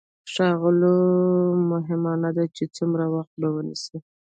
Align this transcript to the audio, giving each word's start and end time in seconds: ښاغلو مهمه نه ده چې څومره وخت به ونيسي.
ښاغلو 0.31 0.97
مهمه 1.71 2.13
نه 2.23 2.29
ده 2.37 2.43
چې 2.55 2.63
څومره 2.75 3.05
وخت 3.13 3.33
به 3.41 3.47
ونيسي. 3.55 3.97